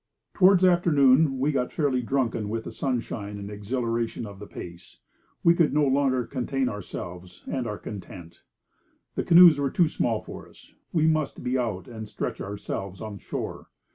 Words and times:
Towards 0.33 0.65
afternoon 0.65 1.37
we 1.37 1.51
got 1.51 1.71
fairly 1.71 2.01
drunken 2.01 2.49
with 2.49 2.63
the 2.63 2.71
sunshine 2.71 3.37
and 3.37 3.47
the 3.49 3.53
exhilaration 3.53 4.25
of 4.25 4.39
the 4.39 4.47
pace. 4.47 4.97
We 5.43 5.53
could 5.53 5.75
no 5.75 5.85
longer 5.85 6.25
contain 6.25 6.69
ourselves 6.69 7.43
and 7.45 7.67
our 7.67 7.77
content. 7.77 8.41
The 9.13 9.21
canoes 9.23 9.59
were 9.59 9.69
too 9.69 9.87
small 9.87 10.19
for 10.19 10.49
us; 10.49 10.73
we 10.91 11.05
must 11.05 11.43
be 11.43 11.55
out 11.55 11.87
and 11.87 12.07
stretch 12.07 12.41
ourselves 12.41 12.99
on 12.99 13.19
shore. 13.19 13.67